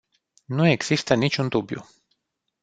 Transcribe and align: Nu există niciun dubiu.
Nu 0.45 0.67
există 0.67 1.13
niciun 1.13 1.47
dubiu. 1.47 1.85